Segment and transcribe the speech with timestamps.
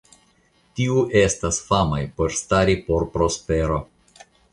[0.77, 3.79] Tiuj estas famaj por stari por prospero.